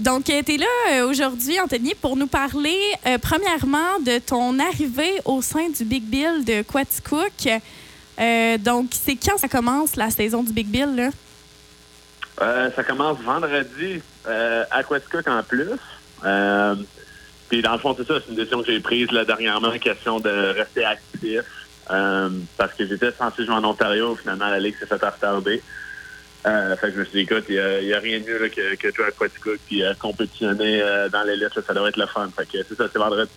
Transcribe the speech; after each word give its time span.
Donc, 0.00 0.24
tu 0.24 0.32
es 0.32 0.56
là 0.56 1.04
aujourd'hui, 1.06 1.60
Anthony, 1.60 1.94
pour 1.94 2.16
nous 2.16 2.26
parler 2.26 2.76
premièrement 3.22 4.00
de 4.00 4.18
ton 4.18 4.58
arrivée 4.58 5.20
au 5.24 5.42
sein 5.42 5.68
du 5.68 5.84
Big 5.84 6.02
Bill 6.02 6.44
de 6.44 6.62
Quaticook. 6.62 7.48
donc, 8.64 8.88
c'est 8.92 9.16
quand 9.16 9.38
ça 9.38 9.48
commence 9.48 9.96
la 9.96 10.10
saison 10.10 10.42
du 10.42 10.52
Big 10.52 10.66
Bill? 10.66 10.96
Là? 10.96 12.70
ça 12.74 12.82
commence 12.82 13.18
vendredi 13.20 14.00
à 14.26 14.82
Quaticook 14.82 15.28
en 15.28 15.42
plus. 15.42 15.78
Puis 17.50 17.62
dans 17.62 17.72
le 17.72 17.78
fond, 17.78 17.94
c'est 17.96 18.06
ça, 18.06 18.14
c'est 18.20 18.30
une 18.30 18.36
décision 18.36 18.62
que 18.62 18.72
j'ai 18.72 18.80
prise 18.80 19.10
là, 19.10 19.24
dernièrement, 19.24 19.70
question 19.78 20.20
de 20.20 20.30
rester 20.30 20.84
actif. 20.84 21.42
Euh, 21.90 22.28
parce 22.56 22.72
que 22.74 22.86
j'étais 22.86 23.10
censé 23.10 23.44
jouer 23.44 23.54
en 23.54 23.64
Ontario, 23.64 24.14
finalement 24.14 24.48
la 24.48 24.60
Ligue 24.60 24.76
s'est 24.78 24.86
fait 24.86 25.04
retarder. 25.04 25.60
Euh, 26.46 26.74
fait 26.76 26.88
que 26.88 26.94
je 26.94 26.98
me 27.00 27.04
suis 27.04 27.12
dit, 27.12 27.20
écoute, 27.20 27.44
il 27.50 27.86
n'y 27.86 27.92
a, 27.92 27.98
rien 27.98 28.18
de 28.18 28.24
mieux 28.24 28.48
que, 28.48 28.74
que 28.74 28.94
jouer 28.94 29.06
à 29.06 29.10
Quaticook 29.10 29.58
puis 29.66 29.82
euh, 29.82 29.92
compétitionner 29.98 30.80
euh, 30.80 31.08
dans 31.10 31.22
l'élite, 31.22 31.50
ça 31.54 31.74
devrait 31.74 31.90
être 31.90 31.98
le 31.98 32.06
fun. 32.06 32.30
Fait 32.34 32.46
que 32.46 32.64
c'est 32.66 32.74
ça, 32.76 32.86
c'est 32.90 32.98
vendredi, 32.98 33.30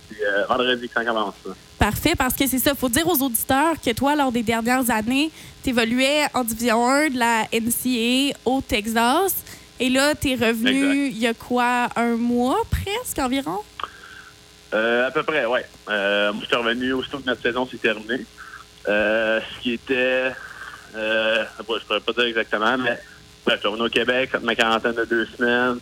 vendredi 0.48 0.88
que 0.88 0.94
ça 0.94 1.04
commence. 1.04 1.36
Parfait, 1.78 2.14
parce 2.18 2.34
que 2.34 2.48
c'est 2.48 2.60
ça. 2.60 2.72
Il 2.72 2.78
faut 2.78 2.88
dire 2.88 3.06
aux 3.08 3.22
auditeurs 3.22 3.76
que 3.84 3.92
toi, 3.92 4.16
lors 4.16 4.32
des 4.32 4.44
dernières 4.44 4.90
années, 4.90 5.32
tu 5.64 5.72
évoluais 5.72 6.28
en 6.34 6.46
Division 6.46 6.90
1 6.90 7.10
de 7.10 7.20
la 7.20 7.44
NCA 7.52 8.38
au 8.46 8.62
Texas. 8.62 9.36
Et 9.82 9.90
là, 9.90 10.16
tu 10.16 10.32
es 10.32 10.36
revenu 10.36 11.08
il 11.08 11.18
y 11.18 11.28
a 11.28 11.34
quoi, 11.34 11.90
un 11.98 12.16
mois 12.16 12.62
presque 12.72 13.20
environ? 13.20 13.60
Euh, 14.74 15.08
à 15.08 15.12
peu 15.12 15.24
près, 15.24 15.46
oui. 15.46 15.60
Euh, 15.90 16.32
moi, 16.32 16.42
je 16.42 16.48
suis 16.48 16.56
revenu 16.56 16.94
aussitôt 16.94 17.20
que 17.20 17.26
notre 17.26 17.42
saison 17.42 17.68
s'est 17.68 17.78
terminée. 17.78 18.26
Euh, 18.88 19.40
ce 19.42 19.62
qui 19.62 19.74
était... 19.74 20.32
Euh, 20.96 21.44
je 21.58 21.62
ne 21.62 21.80
pourrais 21.80 22.00
pas 22.00 22.14
dire 22.14 22.26
exactement, 22.26 22.78
mais 22.78 23.00
je 23.48 23.58
suis 23.58 23.68
revenu 23.68 23.86
au 23.86 23.90
Québec, 23.90 24.30
fait 24.32 24.40
ma 24.40 24.56
quarantaine 24.56 24.94
de 24.94 25.06
deux 25.06 25.26
semaines. 25.38 25.78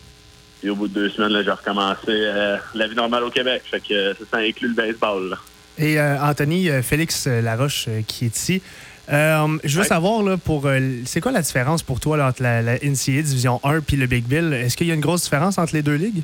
Puis 0.60 0.70
au 0.70 0.76
bout 0.76 0.88
de 0.88 0.94
deux 0.94 1.10
semaines, 1.10 1.42
j'ai 1.44 1.50
recommencé 1.50 2.08
euh, 2.08 2.56
la 2.74 2.86
vie 2.86 2.94
normale 2.94 3.24
au 3.24 3.30
Québec. 3.30 3.62
Fait 3.68 3.80
que 3.80 4.14
ça, 4.30 4.38
inclut 4.38 4.68
le 4.68 4.74
baseball. 4.74 5.36
Et 5.78 6.00
Anthony, 6.00 6.68
Félix 6.82 7.26
Laroche 7.26 7.88
qui 8.06 8.26
est 8.26 8.36
ici. 8.36 8.62
je 9.08 9.78
veux 9.78 9.84
savoir, 9.84 10.22
là, 10.22 10.36
pour 10.36 10.68
c'est 11.06 11.20
quoi 11.20 11.32
la 11.32 11.40
différence 11.40 11.82
pour 11.82 11.98
toi 11.98 12.22
entre 12.22 12.42
la, 12.42 12.60
la 12.60 12.74
NCA 12.74 13.22
Division 13.22 13.58
1 13.64 13.78
et 13.78 13.96
le 13.96 14.06
Big 14.06 14.24
Bill? 14.24 14.52
Est-ce 14.52 14.76
qu'il 14.76 14.86
y 14.86 14.90
a 14.90 14.94
une 14.94 15.00
grosse 15.00 15.22
différence 15.22 15.56
entre 15.56 15.74
les 15.74 15.82
deux 15.82 15.94
ligues? 15.94 16.22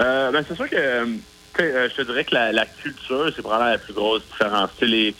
Euh, 0.00 0.30
ben, 0.30 0.44
c'est 0.46 0.54
sûr 0.54 0.68
que 0.68 0.76
euh, 0.76 1.88
je 1.88 1.94
te 1.94 2.02
dirais 2.02 2.24
que 2.24 2.34
la, 2.34 2.66
culture, 2.66 3.32
c'est 3.34 3.42
probablement 3.42 3.72
la 3.72 3.78
plus 3.78 3.92
grosse 3.92 4.22
différence. 4.30 4.70
les, 4.80 5.14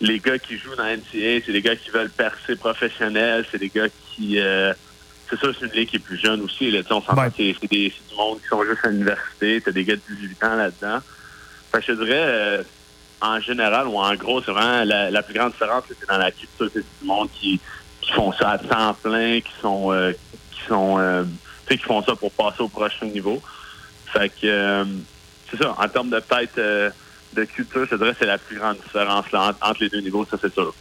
les 0.00 0.18
gars 0.18 0.38
qui 0.38 0.56
jouent 0.58 0.76
dans 0.76 0.84
NCA, 0.84 1.44
c'est 1.44 1.52
des 1.52 1.62
gars 1.62 1.76
qui 1.76 1.90
veulent 1.90 2.10
percer 2.10 2.56
professionnel, 2.56 3.44
c'est 3.50 3.58
des 3.58 3.68
gars 3.68 3.88
qui... 3.88 4.40
Euh, 4.40 4.72
c'est 5.28 5.38
sûr, 5.38 5.52
c'est 5.58 5.66
une 5.66 5.72
ligue 5.72 5.88
qui 5.88 5.96
est 5.96 6.00
plus 6.00 6.18
jeune 6.18 6.40
aussi. 6.42 6.70
Là, 6.70 6.80
on 6.90 7.02
s'entend 7.02 7.28
c'est, 7.36 7.56
c'est, 7.60 7.68
du 7.68 7.92
monde 8.16 8.40
qui 8.40 8.46
sont 8.46 8.62
juste 8.62 8.84
à 8.84 8.88
l'université. 8.88 9.60
T'as 9.60 9.72
des 9.72 9.84
gars 9.84 9.96
de 9.96 10.02
18 10.08 10.44
ans 10.44 10.54
là-dedans. 10.54 10.98
Fait 11.72 11.82
je 11.82 11.86
te 11.92 12.04
dirais, 12.04 12.64
en 13.20 13.40
général 13.40 13.88
ou 13.88 13.98
en 13.98 14.14
gros, 14.14 14.40
c'est 14.40 14.52
vraiment 14.52 14.84
la, 14.84 15.22
plus 15.22 15.34
grande 15.34 15.50
différence, 15.50 15.82
c'est 15.88 16.08
dans 16.08 16.18
la 16.18 16.30
culture. 16.30 16.70
C'est 16.72 16.84
du 17.00 17.04
monde 17.04 17.28
qui, 17.32 17.58
qui 18.00 18.12
font 18.12 18.32
ça 18.32 18.50
à 18.50 18.58
temps 18.58 18.94
plein, 19.02 19.40
qui 19.40 19.52
sont... 19.60 20.14
qui 20.52 20.60
sont 20.68 21.26
qui 21.74 21.82
font 21.84 22.02
ça 22.02 22.14
pour 22.14 22.30
passer 22.32 22.62
au 22.62 22.68
prochain 22.68 23.06
niveau. 23.06 23.42
Fait 24.06 24.28
que 24.28 24.46
euh, 24.46 24.84
c'est 25.50 25.56
ça, 25.56 25.74
en 25.76 25.88
termes 25.88 26.10
de 26.10 26.20
tête 26.20 26.56
euh, 26.58 26.90
de 27.36 27.44
culture, 27.44 27.86
je 27.90 27.96
dirais 27.96 28.12
que 28.12 28.16
c'est 28.20 28.26
la 28.26 28.38
plus 28.38 28.56
grande 28.56 28.78
différence 28.78 29.30
là, 29.32 29.54
entre, 29.60 29.82
les 29.82 29.88
deux 29.88 30.00
niveaux, 30.00 30.26
ça 30.30 30.36
c'est 30.40 30.52
sûr. 30.52 30.74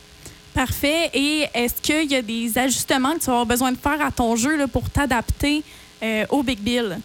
Parfait. 0.53 1.09
Et 1.13 1.45
est-ce 1.53 1.81
qu'il 1.81 2.11
y 2.11 2.15
a 2.15 2.21
des 2.21 2.57
ajustements 2.57 3.13
que 3.15 3.19
tu 3.19 3.25
vas 3.25 3.33
avoir 3.33 3.45
besoin 3.45 3.71
de 3.71 3.77
faire 3.77 4.01
à 4.01 4.11
ton 4.11 4.35
jeu 4.35 4.55
là, 4.55 4.67
pour 4.67 4.89
t'adapter 4.89 5.63
euh, 6.01 6.25
au 6.29 6.43
Big 6.43 6.59
Bill? 6.59 6.97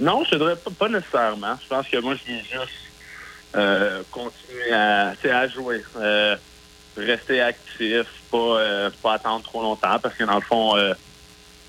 non, 0.00 0.24
je 0.24 0.36
dirais 0.36 0.56
pas, 0.78 0.88
nécessairement. 0.88 1.58
Je 1.62 1.68
pense 1.68 1.86
que 1.86 1.98
moi, 1.98 2.14
je 2.14 2.32
viens 2.32 2.42
juste 2.42 4.06
continuer 4.10 4.72
à, 4.72 5.12
à 5.24 5.48
jouer, 5.48 5.84
rester 6.96 7.42
actif, 7.42 8.06
pas, 8.30 8.90
pas 9.02 9.14
attendre 9.14 9.44
trop 9.44 9.60
longtemps, 9.60 9.98
parce 9.98 10.14
que 10.14 10.24
dans 10.24 10.36
le 10.36 10.40
fond, 10.40 10.74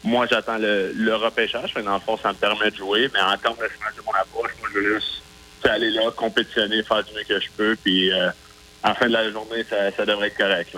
moi, 0.04 0.28
j'attends 0.30 0.58
le, 0.58 1.16
repêchage. 1.16 1.74
Dans 1.74 1.94
le 1.94 2.00
fond, 2.00 2.18
ça 2.18 2.30
me 2.30 2.38
permet 2.38 2.70
de 2.72 2.76
jouer. 2.76 3.10
Mais 3.14 3.22
en 3.22 3.38
termes 3.38 3.56
de 3.56 3.64
changer 3.64 4.02
mon 4.06 4.12
approche, 4.14 4.52
moi, 4.60 4.70
je 4.74 4.80
veux 4.80 4.96
juste 4.96 5.24
aller 5.70 5.92
là, 5.92 6.04
compétitionner, 6.16 6.84
faire 6.84 7.04
du 7.04 7.14
mieux 7.14 7.24
que 7.28 7.40
je 7.40 7.48
peux. 7.56 7.76
Puis, 7.84 8.12
euh, 8.12 8.30
à 8.84 8.90
la 8.90 8.96
fin 8.96 9.08
de 9.08 9.14
la 9.14 9.32
journée, 9.32 9.66
ça, 9.70 10.06
devrait 10.06 10.28
être 10.28 10.38
correct. 10.38 10.76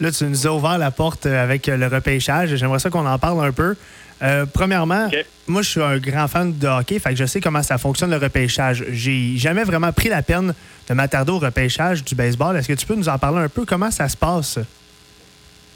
Là. 0.00 0.12
tu 0.12 0.24
nous 0.24 0.46
as 0.46 0.50
ouvert 0.50 0.78
la 0.78 0.90
porte 0.90 1.26
euh, 1.26 1.42
avec 1.42 1.66
le 1.66 1.86
repêchage. 1.86 2.54
J'aimerais 2.54 2.78
ça 2.78 2.90
qu'on 2.90 3.06
en 3.06 3.18
parle 3.18 3.44
un 3.44 3.52
peu. 3.52 3.76
Euh, 4.22 4.46
premièrement, 4.46 5.10
moi, 5.46 5.60
je 5.62 5.68
suis 5.68 5.82
un 5.82 5.98
grand 5.98 6.26
fan 6.26 6.56
de 6.56 6.66
hockey, 6.66 6.98
fait 6.98 7.10
que 7.10 7.16
je 7.16 7.26
sais 7.26 7.40
comment 7.40 7.62
ça 7.62 7.76
fonctionne 7.76 8.10
le 8.10 8.16
repêchage. 8.16 8.84
J'ai 8.88 9.36
jamais 9.36 9.62
vraiment 9.62 9.92
pris 9.92 10.08
la 10.08 10.22
peine 10.22 10.54
de 10.88 10.94
m'attarder 10.94 11.32
au 11.32 11.38
repêchage 11.38 12.02
du 12.02 12.14
baseball. 12.14 12.56
Est-ce 12.56 12.68
que 12.68 12.72
tu 12.72 12.86
peux 12.86 12.94
nous 12.94 13.10
en 13.10 13.18
parler 13.18 13.40
un 13.40 13.48
peu? 13.48 13.66
Comment 13.66 13.90
ça 13.90 14.08
se 14.08 14.16
passe? 14.16 14.58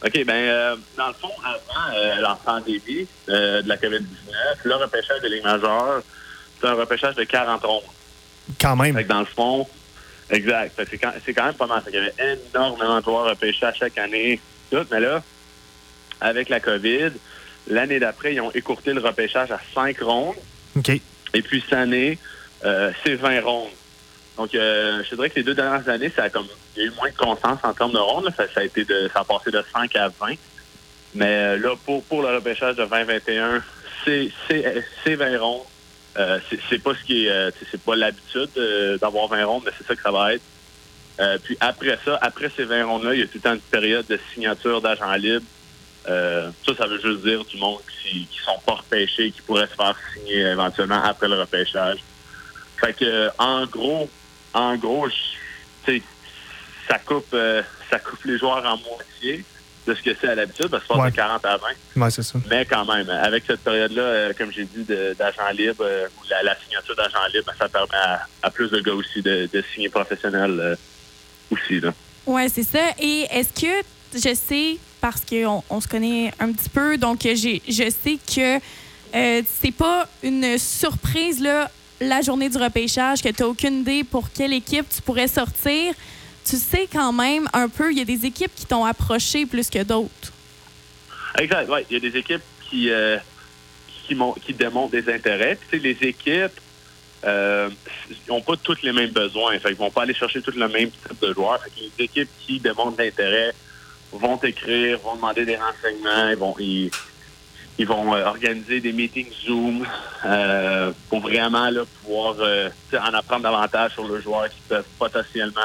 OK, 0.02 0.16
euh, 0.16 0.76
dans 0.96 1.08
le 1.08 1.12
fond, 1.12 1.30
avant 1.44 2.56
euh, 2.56 2.60
débit 2.60 3.06
euh, 3.28 3.60
de 3.60 3.68
la 3.68 3.76
COVID-19, 3.76 4.02
le 4.64 4.74
repêchage 4.76 5.20
de 5.20 5.28
Ligue 5.28 5.44
majeure, 5.44 6.02
c'est 6.58 6.68
un 6.68 6.74
repêchage 6.74 7.14
de 7.16 7.24
40 7.24 7.62
rondes. 7.62 7.82
Quand 8.60 8.76
même. 8.76 8.94
Fait 8.94 9.04
que 9.04 9.08
dans 9.08 9.20
le 9.20 9.26
fond, 9.26 9.66
exact. 10.30 10.80
C'est 10.90 10.98
quand, 10.98 11.12
quand, 11.26 11.44
même 11.44 11.54
pas 11.54 11.66
mal. 11.66 11.82
Il 11.88 11.94
y 11.94 11.98
avait 11.98 12.14
énormément 12.54 12.98
de 12.98 13.04
joueurs 13.04 13.28
repêchés 13.28 13.66
à 13.66 13.72
chaque 13.72 13.98
année. 13.98 14.40
Tout, 14.70 14.86
mais 14.90 15.00
là, 15.00 15.22
avec 16.20 16.48
la 16.48 16.60
COVID, 16.60 17.10
l'année 17.68 17.98
d'après, 17.98 18.34
ils 18.34 18.40
ont 18.40 18.52
écourté 18.52 18.92
le 18.92 19.00
repêchage 19.00 19.50
à 19.50 19.60
5 19.74 20.00
rondes. 20.00 20.36
OK. 20.76 20.90
Et 21.32 21.42
puis 21.42 21.60
cette 21.60 21.78
année, 21.78 22.18
euh, 22.64 22.92
c'est 23.04 23.14
20 23.14 23.40
rondes. 23.42 23.70
Donc, 24.36 24.54
euh, 24.54 25.02
je 25.08 25.14
dirais 25.14 25.30
que 25.30 25.36
les 25.36 25.42
deux 25.42 25.54
dernières 25.54 25.88
années, 25.88 26.10
ça 26.14 26.24
a 26.24 26.30
comme 26.30 26.46
il 26.76 26.82
y 26.82 26.86
a 26.86 26.88
eu 26.88 26.94
moins 26.94 27.10
de 27.10 27.16
constance 27.16 27.58
en 27.62 27.74
termes 27.74 27.92
de 27.92 27.98
rondes. 27.98 28.32
Ça, 28.36 28.44
a 28.56 28.64
été 28.64 28.84
de, 28.84 29.10
ça 29.12 29.20
a 29.20 29.24
passé 29.24 29.50
de 29.50 29.62
5 29.72 29.94
à 29.96 30.08
20. 30.08 30.34
Mais 31.14 31.26
euh, 31.26 31.58
là, 31.58 31.74
pour, 31.84 32.02
pour 32.04 32.22
le 32.22 32.28
repêchage 32.36 32.76
de 32.76 32.84
2021, 32.84 33.62
c'est 34.04 35.14
20 35.14 35.38
rondes. 35.38 35.64
Euh, 36.18 36.38
c'est 36.68 36.82
pas 36.82 36.94
ce 36.94 37.04
qui 37.04 37.26
est, 37.26 37.30
euh, 37.30 37.50
c'est 37.70 37.80
pas 37.80 37.94
l'habitude 37.94 38.50
d'avoir 39.00 39.28
20 39.28 39.44
rondes, 39.44 39.62
mais 39.64 39.72
c'est 39.78 39.86
ça 39.86 39.94
que 39.94 40.02
ça 40.02 40.10
va 40.10 40.34
être. 40.34 40.42
puis 41.44 41.56
après 41.60 41.98
ça, 42.04 42.18
après 42.20 42.50
ces 42.56 42.64
20 42.64 42.84
rondes-là, 42.84 43.14
il 43.14 43.20
y 43.20 43.22
a 43.22 43.26
tout 43.26 43.36
le 43.36 43.40
temps 43.40 43.54
une 43.54 43.60
période 43.60 44.06
de 44.06 44.18
signature 44.32 44.80
d'agents 44.80 45.12
libres. 45.14 45.46
ça, 46.06 46.74
ça 46.76 46.86
veut 46.86 47.00
juste 47.00 47.22
dire 47.22 47.44
du 47.44 47.58
monde 47.58 47.80
qui, 48.02 48.26
qui 48.26 48.38
sont 48.40 48.58
pas 48.66 48.74
repêchés, 48.74 49.30
qui 49.30 49.42
pourraient 49.42 49.68
se 49.68 49.74
faire 49.74 49.96
signer 50.14 50.40
éventuellement 50.40 51.02
après 51.02 51.28
le 51.28 51.40
repêchage. 51.40 51.98
Fait 52.80 52.94
que, 52.94 53.30
en 53.38 53.66
gros, 53.66 54.08
en 54.54 54.76
gros, 54.76 55.08
ça 56.88 56.98
coupe, 56.98 57.32
euh, 57.34 57.62
ça 57.90 57.98
coupe 57.98 58.24
les 58.24 58.38
joueurs 58.38 58.64
en 58.64 58.76
moitié 58.78 59.44
de 59.90 59.94
ce 59.94 60.02
que 60.02 60.10
c'est 60.20 60.28
à 60.28 60.34
l'habitude, 60.34 60.68
parce 60.68 60.84
que 60.84 60.94
c'est 60.94 61.10
de 61.10 61.16
40 61.16 61.44
à 61.44 61.58
20. 61.96 62.10
c'est 62.10 62.22
ça. 62.22 62.38
Mais 62.48 62.64
quand 62.64 62.84
même, 62.84 63.08
avec 63.10 63.44
cette 63.46 63.60
période-là, 63.60 64.02
euh, 64.02 64.32
comme 64.36 64.52
j'ai 64.52 64.64
dit, 64.64 64.84
d'agent 64.84 65.50
libre, 65.56 65.82
euh, 65.82 66.06
ou 66.18 66.24
la, 66.42 66.56
signature 66.64 66.96
d'agent 66.96 67.18
libre, 67.32 67.46
ben, 67.46 67.54
ça 67.58 67.68
permet 67.68 68.26
à, 68.42 68.50
plus 68.50 68.70
de 68.70 68.80
gars 68.80 68.94
aussi 68.94 69.22
de, 69.22 69.48
signer 69.74 69.88
professionnel 69.88 70.76
aussi. 71.50 71.80
Oui, 72.26 72.42
c'est 72.48 72.62
ça. 72.62 72.90
Et 72.98 73.26
est-ce 73.30 73.60
que 73.60 73.84
je 74.14 74.34
sais, 74.34 74.78
parce 75.00 75.22
qu'on 75.24 75.62
on 75.70 75.80
se 75.80 75.88
connaît 75.88 76.32
un 76.40 76.52
petit 76.52 76.68
peu, 76.68 76.96
donc 76.98 77.20
j'ai, 77.22 77.62
je 77.68 77.90
sais 77.90 78.18
que 78.34 78.60
c'est 79.12 79.74
pas 79.76 80.06
une 80.22 80.58
surprise 80.58 81.40
là, 81.40 81.70
la 82.00 82.22
journée 82.22 82.48
du 82.48 82.58
repêchage, 82.58 83.22
que 83.22 83.28
tu 83.28 83.42
n'as 83.42 83.48
aucune 83.48 83.80
idée 83.80 84.04
pour 84.04 84.30
quelle 84.32 84.52
équipe 84.52 84.86
tu 84.88 85.02
pourrais 85.02 85.28
sortir, 85.28 85.94
tu 86.44 86.56
sais 86.56 86.88
quand 86.90 87.12
même 87.12 87.48
un 87.52 87.68
peu, 87.68 87.92
il 87.92 87.98
y 87.98 88.00
a 88.00 88.04
des 88.04 88.26
équipes 88.26 88.54
qui 88.54 88.66
t'ont 88.66 88.84
approché 88.84 89.46
plus 89.46 89.68
que 89.68 89.82
d'autres. 89.82 90.32
Exact, 91.38 91.68
oui. 91.70 91.80
Il 91.90 91.94
y 91.94 91.96
a 91.96 92.10
des 92.10 92.18
équipes 92.18 92.42
qui, 92.68 92.90
euh, 92.90 93.18
qui, 94.06 94.54
démontrent 94.54 94.90
des 94.90 95.12
intérêts. 95.12 95.58
Puis, 95.68 95.80
les 95.80 95.96
équipes 96.02 96.58
euh, 97.24 97.68
n'ont 98.28 98.40
pas 98.40 98.56
tous 98.56 98.82
les 98.82 98.92
mêmes 98.92 99.10
besoins. 99.10 99.58
Fait 99.58 99.70
ils 99.70 99.76
vont 99.76 99.90
pas 99.90 100.02
aller 100.02 100.14
chercher 100.14 100.42
tout 100.42 100.52
le 100.56 100.68
même 100.68 100.90
type 100.90 101.20
de 101.20 101.32
joueurs. 101.32 101.62
Fait 101.62 101.70
les 101.76 102.04
équipes 102.04 102.30
qui 102.40 102.58
démontrent 102.58 103.00
l'intérêt 103.00 103.52
vont 104.12 104.36
écrire, 104.38 104.98
vont 105.00 105.16
demander 105.16 105.44
des 105.44 105.56
renseignements, 105.56 106.28
ils 106.30 106.36
vont, 106.36 106.54
ils, 107.78 107.86
vont 107.86 108.14
euh, 108.14 108.24
organiser 108.24 108.80
des 108.80 108.92
meetings 108.92 109.32
Zoom 109.46 109.86
euh, 110.24 110.92
pour 111.08 111.20
vraiment 111.20 111.70
là, 111.70 111.82
pouvoir 112.02 112.34
euh, 112.40 112.68
en 112.92 113.14
apprendre 113.14 113.42
davantage 113.42 113.92
sur 113.92 114.06
le 114.06 114.20
joueur 114.20 114.48
qui 114.48 114.60
peuvent 114.68 114.84
potentiellement 114.98 115.60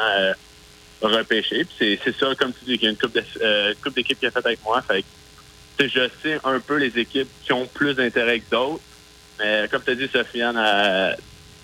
repêcher. 1.08 1.66
Puis 1.66 2.00
c'est 2.04 2.16
ça, 2.16 2.34
comme 2.36 2.54
tu 2.54 2.66
dis, 2.66 2.78
qu'il 2.78 2.86
y 2.86 2.88
a 2.88 2.92
une 2.92 3.76
coupe 3.78 3.94
d'équipes 3.96 4.20
qui 4.20 4.26
a 4.26 4.32
fait 4.32 4.46
avec 4.46 4.64
moi. 4.64 4.84
Je 5.80 6.10
sais 6.24 6.40
un 6.44 6.60
peu 6.60 6.78
les 6.78 6.98
équipes 6.98 7.30
qui 7.44 7.54
ont 7.54 7.66
plus 7.68 7.94
d'intérêt 7.94 8.40
que 8.40 8.50
d'autres. 8.50 8.84
Mais 9.40 9.68
comme 9.70 9.84
tu 9.84 9.92
as 9.92 9.96
dit, 9.96 10.08
Sofiane, 10.08 11.16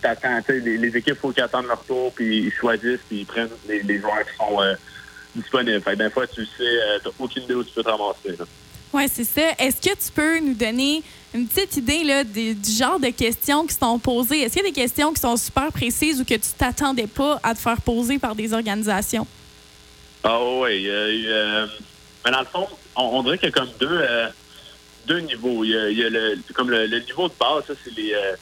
t'attends, 0.01 0.41
les, 0.49 0.77
les 0.77 0.97
équipes, 0.97 1.15
il 1.15 1.15
faut 1.15 1.31
qu'ils 1.31 1.43
attendent 1.43 1.67
leur 1.67 1.83
tour, 1.83 2.11
puis 2.13 2.45
ils 2.45 2.51
choisissent, 2.51 2.99
puis 3.07 3.19
ils 3.19 3.25
prennent 3.25 3.49
les, 3.67 3.99
joueurs 3.99 4.25
qui 4.25 4.35
sont 4.37 4.59
disponibles. 5.35 5.81
Fait 5.81 5.91
que 5.91 6.03
des 6.03 6.09
fois, 6.09 6.27
tu 6.27 6.45
sais, 6.45 6.99
t'as 7.03 7.09
aucune 7.17 7.43
idée 7.43 7.55
où 7.55 7.63
tu 7.63 7.71
peux 7.73 7.83
te 7.83 7.89
ramasser. 7.89 8.37
Oui, 8.93 9.07
c'est 9.11 9.23
ça. 9.23 9.53
Est-ce 9.57 9.77
que 9.77 9.95
tu 9.95 10.11
peux 10.13 10.39
nous 10.39 10.53
donner 10.53 11.03
une 11.33 11.47
petite 11.47 11.77
idée 11.77 12.03
là, 12.03 12.23
du 12.23 12.55
genre 12.77 12.99
de 12.99 13.09
questions 13.09 13.65
qui 13.65 13.75
sont 13.75 13.99
posées? 13.99 14.41
Est-ce 14.41 14.53
qu'il 14.53 14.63
y 14.63 14.67
a 14.67 14.69
des 14.69 14.75
questions 14.75 15.13
qui 15.13 15.21
sont 15.21 15.37
super 15.37 15.71
précises 15.71 16.19
ou 16.19 16.25
que 16.25 16.33
tu 16.33 16.49
t'attendais 16.57 17.07
pas 17.07 17.39
à 17.43 17.53
te 17.53 17.59
faire 17.59 17.79
poser 17.81 18.19
par 18.19 18.35
des 18.35 18.53
organisations? 18.53 19.25
Ah 20.23 20.39
oui. 20.43 20.87
mais 22.23 22.31
dans 22.31 22.39
le 22.39 22.45
fond, 22.45 22.67
on, 22.95 23.23
dirait 23.23 23.37
qu'il 23.37 23.49
y 23.49 23.51
a 23.51 23.53
comme 23.53 23.69
deux, 23.79 23.87
euh, 23.89 24.27
deux 25.07 25.19
niveaux. 25.19 25.63
Il 25.63 25.71
y 25.71 26.03
a, 26.03 26.09
le, 26.09 26.37
comme 26.53 26.69
le, 26.69 26.99
niveau 26.99 27.27
de 27.27 27.33
base, 27.39 27.65
ça, 27.67 27.73
c'est 27.83 27.95
les, 27.95 28.13
euh, 28.13 28.35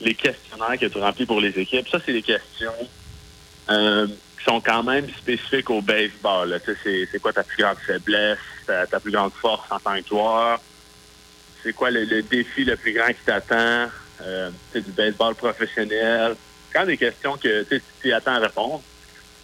les 0.00 0.14
questionnaires 0.14 0.78
que 0.78 0.86
tu 0.86 0.98
remplis 0.98 1.26
pour 1.26 1.40
les 1.40 1.58
équipes. 1.58 1.88
Ça, 1.88 1.98
c'est 2.04 2.12
des 2.12 2.22
questions 2.22 2.72
euh, 3.70 4.06
qui 4.06 4.44
sont 4.44 4.60
quand 4.60 4.82
même 4.82 5.08
spécifiques 5.18 5.70
au 5.70 5.80
baseball. 5.80 6.60
C'est 6.82 7.20
quoi 7.20 7.32
ta 7.32 7.42
plus 7.42 7.62
grande 7.62 7.78
faiblesse, 7.78 8.38
ta, 8.66 9.00
plus 9.00 9.12
grande 9.12 9.32
force 9.32 9.70
en 9.70 9.78
tant 9.78 10.00
que 10.00 10.08
joueur? 10.08 10.60
C'est 11.64 11.72
quoi 11.72 11.90
le, 11.90 12.22
défi 12.22 12.64
le 12.64 12.76
plus 12.76 12.92
grand 12.92 13.08
qui 13.08 13.24
t'attend? 13.26 13.88
c'est 14.72 14.84
du 14.84 14.92
baseball 14.92 15.34
professionnel? 15.34 16.36
Quand 16.72 16.86
des 16.86 16.96
questions 16.96 17.36
que 17.36 17.66
tu 18.00 18.12
attends 18.12 18.34
à 18.34 18.38
répondre. 18.38 18.82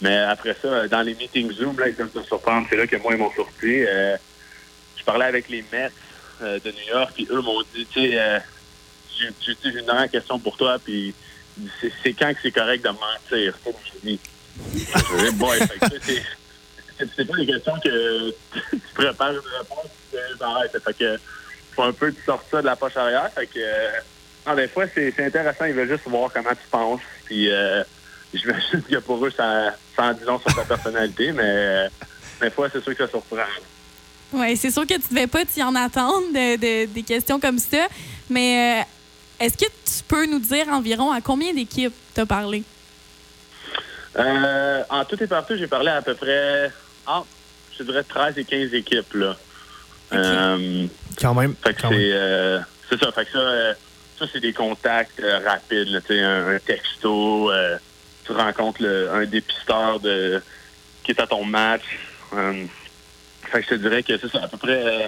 Mais 0.01 0.17
après 0.17 0.55
ça, 0.59 0.87
dans 0.87 1.01
les 1.01 1.13
meetings 1.13 1.51
Zoom, 1.51 1.77
là, 1.79 1.89
ils 1.89 1.93
peuvent 1.93 2.09
te 2.09 2.23
surprendre. 2.23 2.65
C'est 2.69 2.77
là 2.77 2.87
que 2.87 2.95
moi, 2.95 3.13
ils 3.13 3.19
m'ont 3.19 3.31
sorti. 3.33 3.83
je 3.83 5.03
parlais 5.03 5.25
avec 5.25 5.49
les 5.49 5.63
Mets 5.71 5.91
euh, 6.41 6.59
de 6.59 6.71
New 6.71 6.87
York, 6.91 7.11
puis 7.13 7.27
eux 7.29 7.39
m'ont 7.41 7.61
dit, 7.75 7.85
tu 7.85 8.01
sais, 8.01 8.19
euh, 8.19 8.39
j'ai 9.19 9.69
une 9.69 9.85
dernière 9.85 10.09
question 10.09 10.39
pour 10.39 10.57
toi, 10.57 10.79
puis 10.83 11.13
c'est 12.01 12.13
quand 12.13 12.33
que 12.33 12.39
c'est 12.41 12.51
correct 12.51 12.83
de 12.83 12.89
mentir? 12.89 13.55
c'est 16.97 17.27
pas 17.27 17.37
des 17.37 17.45
questions 17.45 17.79
que 17.83 18.31
tu 18.71 18.79
prépares 18.95 19.33
une 19.33 19.37
réponse, 19.59 19.91
tu 20.11 20.79
Fait 20.79 20.97
que 20.97 21.19
faut 21.75 21.83
un 21.83 21.93
peu 21.93 22.11
te 22.11 22.21
sortir 22.23 22.47
ça 22.51 22.61
de 22.61 22.65
la 22.65 22.75
poche 22.75 22.97
arrière. 22.97 23.29
Fait 23.33 23.47
que 23.47 23.59
non, 24.47 24.55
des 24.55 24.67
fois, 24.67 24.85
c'est 24.93 25.13
intéressant. 25.19 25.65
Ils 25.65 25.73
veulent 25.73 25.89
juste 25.89 26.07
voir 26.07 26.31
comment 26.33 26.51
tu 26.51 26.67
penses. 26.69 27.01
Puis 27.25 27.51
euh, 27.51 27.83
j'imagine 28.33 28.81
que 28.81 28.97
pour 28.97 29.25
eux, 29.25 29.31
ça, 29.31 29.75
ça 29.95 30.03
en 30.03 30.13
dit 30.13 30.23
long 30.25 30.39
sur 30.39 30.55
ta 30.55 30.63
personnalité, 30.63 31.31
mais 31.31 31.87
des 32.41 32.49
fois, 32.49 32.67
c'est 32.71 32.83
sûr 32.83 32.95
que 32.95 33.05
ça 33.05 33.09
surprend. 33.09 33.37
Oui, 34.33 34.55
c'est 34.55 34.71
sûr 34.71 34.83
que 34.83 34.93
tu 34.93 35.01
ne 35.01 35.09
devais 35.09 35.27
pas 35.27 35.45
t'y 35.45 35.61
en 35.61 35.75
attendre 35.75 36.31
de, 36.33 36.85
des 36.85 37.03
questions 37.03 37.39
comme 37.39 37.59
ça. 37.59 37.87
Mais 38.29 38.81
euh, 38.81 39.45
est-ce 39.45 39.57
que 39.57 39.65
tu 39.65 40.03
peux 40.07 40.25
nous 40.25 40.39
dire 40.39 40.67
environ 40.69 41.11
à 41.11 41.19
combien 41.19 41.53
d'équipes 41.53 41.93
tu 42.15 42.21
as 42.21 42.25
parlé? 42.25 42.63
Euh, 44.17 44.83
en 44.89 45.05
tout 45.05 45.21
et 45.21 45.27
partout, 45.27 45.55
j'ai 45.57 45.67
parlé 45.67 45.89
à 45.89 46.01
peu 46.01 46.15
près, 46.15 46.71
ah, 47.07 47.23
je 47.77 47.83
dirais 47.83 48.03
13 48.03 48.37
et 48.37 48.45
15 48.45 48.73
équipes. 48.73 49.13
Là. 49.13 49.37
Euh, 50.13 50.87
Quand 51.19 51.33
même. 51.33 51.55
c'est 52.89 52.99
ça. 52.99 53.11
Fait 53.11 53.25
que 53.25 53.31
ça, 53.31 53.73
ça 54.19 54.25
c'est 54.31 54.39
des 54.39 54.53
contacts 54.53 55.21
rapides. 55.45 55.89
Là, 55.89 55.99
un, 56.09 56.55
un, 56.55 56.59
texto, 56.59 57.51
tu 58.25 58.31
rencontres 58.33 58.85
un 59.13 59.25
dépisteur 59.25 59.99
de, 59.99 60.41
qui 61.03 61.11
est 61.11 61.21
à 61.21 61.27
ton 61.27 61.43
match. 61.45 61.83
Fait 63.51 63.59
que 63.59 63.65
je 63.65 63.69
te 63.69 63.75
dirais 63.75 64.03
que 64.03 64.17
c'est 64.17 64.31
ça, 64.31 64.43
à 64.43 64.47
peu 64.47 64.57
près 64.57 64.81
euh, 64.85 65.07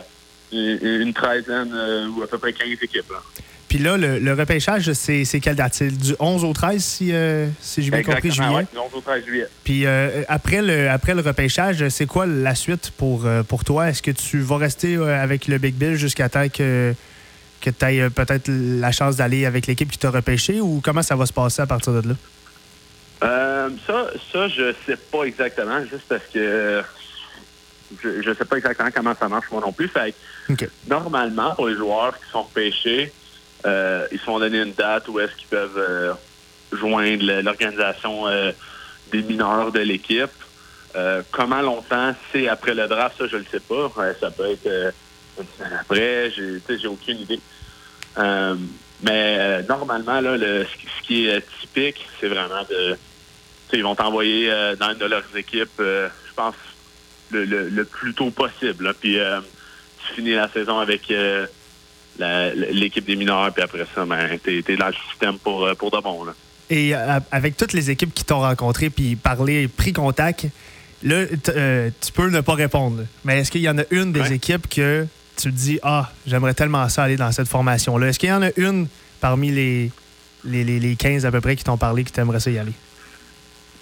une 0.54 1.14
treizaine 1.14 1.72
euh, 1.74 2.08
ou 2.10 2.24
à 2.24 2.28
peu 2.28 2.38
près 2.38 2.54
15 2.54 2.68
équipes. 2.82 3.12
Puis 3.68 3.80
là, 3.80 3.98
le, 3.98 4.34
repêchage, 4.34 4.92
c'est, 4.94 5.26
quelle 5.42 5.56
date? 5.56 5.74
C'est 5.74 5.90
du 5.90 6.14
11 6.20 6.44
au 6.44 6.54
13, 6.54 6.84
si, 6.84 7.12
euh, 7.12 7.48
si 7.60 7.82
j'ai 7.82 7.90
bien 7.90 8.04
compris, 8.04 8.30
juillet? 8.30 8.50
Oui, 8.56 8.64
du 8.72 8.78
11 8.78 8.94
au 8.94 9.02
13 9.02 9.26
juillet. 9.26 9.48
Puis 9.64 9.86
après, 10.28 10.62
le, 10.62 10.90
après 10.90 11.16
le 11.16 11.22
repêchage, 11.22 11.88
c'est 11.90 12.06
quoi 12.06 12.28
la 12.28 12.54
suite 12.54 12.92
pour, 12.96 13.26
pour 13.48 13.64
toi? 13.64 13.90
Est-ce 13.90 14.04
que 14.04 14.12
tu 14.12 14.42
vas 14.42 14.58
rester 14.58 14.96
avec 14.96 15.48
le 15.48 15.58
Big 15.58 15.74
Bill 15.74 15.96
jusqu'à 15.96 16.30
temps 16.30 16.48
que, 16.50 16.94
que 17.62 17.70
tu 17.72 17.86
aies 17.86 18.10
peut-être 18.12 18.48
la 18.48 18.92
chance 18.92 19.16
d'aller 19.16 19.48
avec 19.48 19.66
l'équipe 19.66 19.90
qui 19.90 19.98
t'a 19.98 20.12
repêché 20.12 20.62
ou 20.62 20.80
comment 20.84 21.02
ça 21.02 21.16
va 21.16 21.26
se 21.26 21.34
passer 21.34 21.64
à 21.64 21.66
partir 21.66 21.94
de 21.94 22.10
là? 22.10 22.16
ça, 23.88 24.08
ça, 24.32 24.48
je 24.50 24.74
sais 24.86 24.98
pas 25.12 25.24
exactement, 25.24 25.80
juste 25.86 26.06
parce 26.08 26.26
que 26.32 26.84
je 28.02 28.30
ne 28.30 28.36
sais 28.36 28.46
pas 28.46 28.58
exactement 28.58 28.90
comment 28.94 29.16
ça 29.20 29.28
marche 29.28 29.50
moi 29.52 29.62
non 29.62 29.72
plus. 29.72 29.88
Fait 29.88 30.16
normalement, 30.88 31.56
pour 31.56 31.68
les 31.68 31.76
joueurs 31.76 32.18
qui 32.20 32.30
sont 32.32 32.46
pêchés, 32.46 33.12
euh, 33.66 34.08
ils 34.12 34.20
sont 34.20 34.40
donnés 34.40 34.62
une 34.62 34.74
date 34.74 35.08
où 35.08 35.20
est-ce 35.20 35.36
qu'ils 35.36 35.48
peuvent 35.48 35.78
euh, 35.78 36.14
joindre 36.72 37.42
l'organisation 37.42 38.28
euh, 38.28 38.52
des 39.12 39.22
mineurs 39.22 39.72
de 39.72 39.80
l'équipe. 39.80 40.32
comment 41.32 41.62
longtemps 41.62 42.14
c'est 42.32 42.48
après 42.48 42.74
le 42.74 42.88
draft, 42.88 43.18
ça 43.18 43.28
je 43.28 43.38
le 43.38 43.46
sais 43.50 43.60
pas. 43.60 43.92
ça 44.20 44.32
peut 44.32 44.52
être 44.52 44.94
après, 45.80 46.32
j'ai 46.32 46.62
j'ai 46.78 46.88
aucune 46.88 47.20
idée. 47.20 47.40
mais 48.18 49.64
normalement, 49.64 50.20
là, 50.22 50.38
le, 50.38 50.66
ce 50.66 51.08
qui 51.08 51.28
est 51.28 51.44
typique, 51.62 52.06
c'est 52.20 52.28
vraiment 52.28 52.64
de 52.70 52.96
ils 53.76 53.82
vont 53.82 53.96
t'envoyer 53.96 54.52
dans 54.80 54.92
une 54.92 55.00
de 55.00 55.06
leurs 55.06 55.36
équipes, 55.36 55.80
je 55.80 56.34
pense 56.36 56.54
le, 57.34 57.84
plus 57.84 58.14
tôt 58.14 58.32
possible. 58.32 58.94
Puis 59.00 59.20
euh, 59.20 59.40
tu 60.06 60.16
finis 60.16 60.34
la 60.34 60.50
saison 60.50 60.80
avec 60.80 61.10
euh, 61.12 61.46
l'équipe 62.18 63.06
des 63.06 63.16
mineurs, 63.16 63.52
puis 63.54 63.64
après 63.64 63.86
ça, 63.94 64.06
ben, 64.06 64.38
tu 64.44 64.64
es, 64.68 64.76
dans 64.76 64.88
le 64.88 64.94
système 65.10 65.38
pour, 65.40 65.66
euh, 65.66 65.74
pour 65.76 65.92
de 65.92 65.98
bon. 66.02 66.26
Et 66.70 66.94
avec 67.32 67.58
toutes 67.58 67.74
les 67.74 67.92
équipes 67.92 68.14
qui 68.14 68.24
t'ont 68.24 68.40
rencontré, 68.40 68.90
puis 68.90 69.16
parlé, 69.16 69.68
pris 69.68 69.94
contact, 69.94 70.48
là, 71.04 71.26
tu 71.28 72.12
peux 72.14 72.30
ne 72.30 72.42
pas 72.42 72.54
répondre. 72.54 73.04
Mais 73.26 73.40
est-ce 73.40 73.52
qu'il 73.52 73.62
y 73.62 73.70
en 73.70 73.78
a 73.78 73.84
une 73.92 74.12
des 74.12 74.34
équipes 74.34 74.68
que 74.68 75.06
tu 75.36 75.52
te 75.52 75.56
dis, 75.56 75.80
ah, 75.84 76.12
j'aimerais 76.26 76.54
tellement 76.54 76.88
ça 76.90 77.04
aller 77.04 77.18
dans 77.18 77.32
cette 77.32 77.50
formation-là? 77.50 78.08
Est-ce 78.08 78.18
qu'il 78.18 78.30
y 78.30 78.34
en 78.34 78.42
a 78.42 78.50
une 78.56 78.88
parmi 79.20 79.52
les, 79.52 79.92
les, 80.46 80.64
les, 80.64 80.96
15 80.96 81.26
à 81.26 81.32
peu 81.32 81.42
près 81.42 81.56
qui 81.56 81.64
t'ont 81.64 81.78
parlé 81.78 82.04
qui 82.06 82.12
t'aimerais 82.12 82.40
ça 82.40 82.50
y 82.50 82.58
aller? 82.58 82.74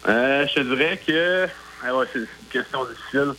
je 0.06 0.54
te 0.56 0.76
dirais 0.76 1.00
que 1.06 1.48
ah 1.84 1.96
ouais, 1.96 2.06
c'est 2.14 2.20
une 2.20 2.28
question 2.52 2.86
difficile. 2.86 3.34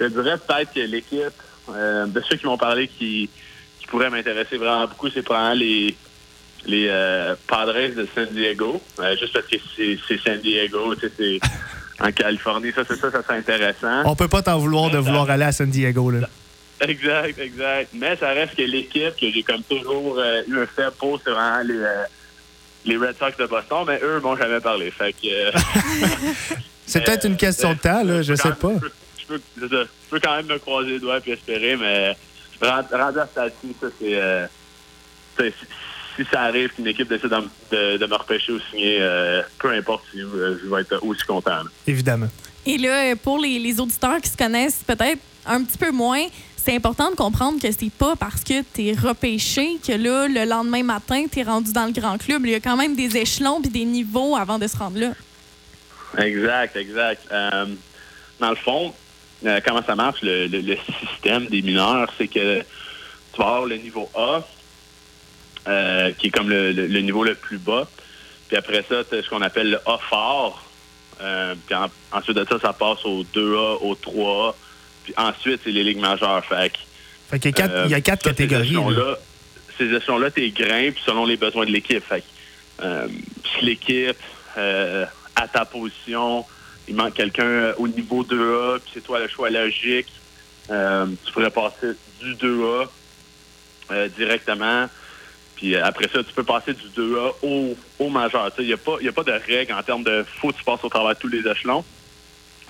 Je 0.00 0.06
dirais 0.06 0.36
peut-être 0.38 0.72
que 0.72 0.80
l'équipe, 0.80 1.32
euh, 1.70 2.06
de 2.06 2.20
ceux 2.28 2.36
qui 2.36 2.46
m'ont 2.46 2.58
parlé 2.58 2.88
qui, 2.88 3.28
qui 3.80 3.86
pourraient 3.86 4.10
m'intéresser 4.10 4.56
vraiment 4.56 4.86
beaucoup, 4.86 5.08
c'est 5.08 5.22
probablement 5.22 5.54
les, 5.54 5.96
les 6.66 6.86
euh, 6.88 7.34
Padres 7.46 7.94
de 7.94 8.06
San 8.14 8.28
Diego. 8.30 8.80
Euh, 9.00 9.16
juste 9.16 9.32
parce 9.32 9.46
que 9.46 9.56
c'est 9.76 10.18
San 10.18 10.38
Diego, 10.40 10.94
tu 10.94 11.08
sais, 11.08 11.12
c'est 11.16 11.40
en 12.04 12.12
Californie. 12.12 12.72
Ça, 12.72 12.82
c'est 12.86 12.96
ça, 12.96 13.10
ça 13.10 13.22
serait 13.22 13.38
intéressant. 13.38 14.02
On 14.04 14.14
peut 14.14 14.28
pas 14.28 14.42
t'en 14.42 14.58
vouloir 14.58 14.90
de 14.90 14.98
vouloir 14.98 15.28
aller 15.30 15.44
à 15.44 15.52
San 15.52 15.70
Diego, 15.70 16.10
là. 16.10 16.28
Exact, 16.80 17.36
exact. 17.40 17.90
Mais 17.92 18.16
ça 18.16 18.28
reste 18.28 18.54
que 18.54 18.62
l'équipe 18.62 19.16
que 19.16 19.32
j'ai 19.32 19.42
comme 19.42 19.64
toujours 19.64 20.20
eu 20.46 20.60
un 20.60 20.66
faible 20.66 20.92
pour, 20.96 21.20
c'est 21.24 21.30
vraiment 21.30 21.62
les, 21.64 21.82
les 22.84 22.96
Red 22.96 23.16
Sox 23.18 23.36
de 23.36 23.46
Boston, 23.46 23.84
mais 23.86 23.98
eux 24.00 24.20
m'ont 24.20 24.36
jamais 24.36 24.60
parlé. 24.60 24.92
Fait 24.92 25.12
que 25.12 25.26
C'est 26.88 27.04
peut-être 27.04 27.26
une 27.26 27.36
question 27.36 27.74
de 27.74 27.78
temps, 27.78 28.02
là, 28.02 28.22
je 28.22 28.34
sais 28.34 28.52
pas. 28.52 28.72
Je 29.28 29.36
peux, 30.10 30.20
quand 30.20 30.36
même 30.36 30.46
me 30.46 30.58
croiser 30.58 30.92
les 30.92 31.00
doigts 31.00 31.18
et 31.24 31.30
espérer, 31.30 31.76
mais 31.76 32.16
rendu 32.62 33.18
à 33.18 33.28
ça, 33.34 33.46
euh, 34.02 34.46
c'est. 35.38 35.54
si 36.16 36.24
ça 36.32 36.42
arrive 36.42 36.70
qu'une 36.70 36.86
équipe 36.86 37.08
décide 37.08 37.28
de, 37.28 38.06
me 38.06 38.14
repêcher 38.14 38.52
ou 38.52 38.60
signer, 38.70 38.98
euh, 39.00 39.42
peu 39.58 39.70
importe 39.70 40.04
si 40.10 40.20
euh, 40.20 40.56
je 40.62 40.68
vais 40.68 40.80
être 40.80 41.04
aussi 41.04 41.24
content. 41.24 41.60
Évidemment. 41.86 42.28
Et 42.64 42.78
là, 42.78 43.14
pour 43.16 43.38
les, 43.38 43.80
auditeurs 43.80 44.20
qui 44.22 44.30
se 44.30 44.36
connaissent 44.36 44.82
peut-être 44.86 45.20
un 45.46 45.62
petit 45.62 45.78
peu 45.78 45.90
moins, 45.90 46.24
c'est 46.56 46.74
important 46.74 47.10
de 47.10 47.16
comprendre 47.16 47.60
que 47.60 47.70
c'est 47.70 47.90
pas 47.90 48.16
parce 48.16 48.42
que 48.42 48.62
tu 48.74 48.88
es 48.88 48.94
repêché 48.94 49.78
que 49.86 49.92
là, 49.92 50.26
le 50.26 50.48
lendemain 50.48 50.82
matin, 50.82 51.26
tu 51.30 51.40
es 51.40 51.42
rendu 51.42 51.72
dans 51.72 51.86
le 51.86 51.92
grand 51.92 52.18
club. 52.18 52.44
Il 52.44 52.52
y 52.52 52.54
a 52.54 52.60
quand 52.60 52.76
même 52.76 52.96
des 52.96 53.16
échelons 53.16 53.60
et 53.62 53.68
des 53.68 53.84
niveaux 53.84 54.36
avant 54.36 54.58
de 54.58 54.66
se 54.66 54.76
rendre 54.76 54.98
là. 54.98 55.12
Exact, 56.16 56.76
exact. 56.76 57.22
Euh, 57.30 57.66
dans 58.40 58.50
le 58.50 58.56
fond, 58.56 58.94
euh, 59.44 59.60
comment 59.66 59.82
ça 59.84 59.94
marche, 59.94 60.20
le, 60.22 60.76
système 61.10 61.46
des 61.46 61.62
mineurs, 61.62 62.12
c'est 62.16 62.28
que 62.28 62.60
tu 62.60 63.38
vas 63.38 63.46
avoir 63.46 63.66
le 63.66 63.76
niveau 63.76 64.08
A, 64.14 64.42
euh, 65.68 66.12
qui 66.12 66.28
est 66.28 66.30
comme 66.30 66.48
le, 66.48 67.00
niveau 67.00 67.24
le 67.24 67.34
plus 67.34 67.58
bas. 67.58 67.88
Puis 68.48 68.56
après 68.56 68.84
ça, 68.88 69.04
tu 69.04 69.16
as 69.16 69.22
ce 69.22 69.28
qu'on 69.28 69.42
appelle 69.42 69.70
le 69.70 69.80
A 69.86 69.98
fort. 69.98 70.64
puis 71.18 71.76
ensuite 72.12 72.36
de 72.36 72.46
ça, 72.48 72.58
ça 72.58 72.72
passe 72.72 73.04
au 73.04 73.24
2A, 73.24 73.78
au 73.82 73.94
3A. 73.94 74.54
Puis 75.04 75.14
ensuite, 75.16 75.60
c'est 75.64 75.70
les 75.70 75.84
ligues 75.84 76.00
majeures. 76.00 76.44
Fait, 76.44 76.72
fait 77.30 77.38
qu'il 77.38 77.50
y, 77.50 77.94
a 77.94 78.00
quatre, 78.00 78.22
catégories. 78.22 78.76
Ces 79.76 79.92
échelons-là, 79.92 80.30
tu 80.30 80.50
grimpes 80.50 80.98
selon 81.04 81.26
les 81.26 81.36
besoins 81.36 81.66
de 81.66 81.70
l'équipe. 81.70 82.02
Fait 82.02 82.24
si 82.80 83.64
l'équipe 83.64 84.16
à 85.38 85.46
ta 85.46 85.64
position, 85.64 86.44
il 86.88 86.96
manque 86.96 87.14
quelqu'un 87.14 87.44
euh, 87.44 87.74
au 87.78 87.86
niveau 87.86 88.24
2A, 88.24 88.80
puis 88.80 88.90
c'est 88.94 89.00
toi 89.04 89.20
le 89.20 89.28
choix 89.28 89.50
logique. 89.50 90.12
Euh, 90.70 91.06
tu 91.24 91.32
pourrais 91.32 91.50
passer 91.50 91.92
du 92.20 92.34
2A 92.34 92.88
euh, 93.92 94.08
directement. 94.08 94.86
Puis 95.54 95.76
après 95.76 96.08
ça, 96.12 96.22
tu 96.24 96.32
peux 96.34 96.44
passer 96.44 96.74
du 96.74 96.88
2A 96.88 97.32
au, 97.42 97.76
au 97.98 98.08
majeur. 98.08 98.50
Il 98.58 98.66
n'y 98.66 98.72
a, 98.72 98.76
pas, 98.76 98.96
a 98.96 99.12
pas 99.12 99.22
de 99.22 99.32
règle 99.32 99.72
en 99.72 99.82
termes 99.82 100.02
de 100.02 100.24
faut 100.40 100.48
que 100.48 100.58
tu 100.58 100.64
passes 100.64 100.82
au 100.82 100.88
travers 100.88 101.14
de 101.14 101.20
tous 101.20 101.28
les 101.28 101.46
échelons. 101.48 101.84